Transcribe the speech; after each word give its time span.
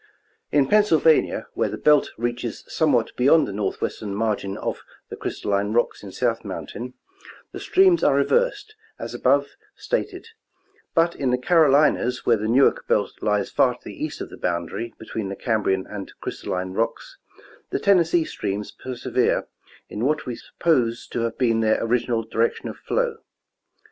In 0.51 0.67
Pennsylvania, 0.67 1.45
where 1.53 1.69
the 1.69 1.77
belt 1.77 2.09
reaches 2.17 2.63
somewhat 2.67 3.15
beyond 3.15 3.47
the 3.47 3.53
northwestern 3.53 4.15
margin 4.15 4.57
of 4.57 4.81
the 5.09 5.15
crystalline 5.15 5.73
rocks 5.73 6.01
in 6.01 6.11
South 6.11 6.43
mountain, 6.43 6.95
the 7.51 7.59
streams 7.59 8.03
are 8.03 8.15
reversed, 8.15 8.73
as 8.97 9.13
above 9.13 9.49
stated; 9.75 10.29
but 10.95 11.15
in 11.15 11.29
the 11.29 11.37
Garolinas 11.37 12.25
where 12.25 12.35
the 12.37 12.47
Newark 12.47 12.87
belt 12.87 13.13
lies 13.21 13.51
far 13.51 13.75
to 13.75 13.83
the 13.85 14.03
east 14.03 14.21
of 14.21 14.31
the 14.31 14.37
boun'dary 14.37 14.91
between 14.97 15.29
the 15.29 15.35
Cambrian 15.35 15.85
and 15.87 16.11
crystal 16.19 16.53
line 16.53 16.73
rocks, 16.73 17.19
the 17.69 17.77
Tennessee 17.77 18.25
streams 18.25 18.71
persevere 18.71 19.45
in 19.87 20.03
what 20.03 20.25
we 20.25 20.35
suppose 20.35 21.05
to 21.09 21.19
have 21.19 21.37
been 21.37 21.59
their 21.59 21.77
original 21.83 22.23
direction 22.23 22.67
of 22.69 22.77
flow. 22.77 23.17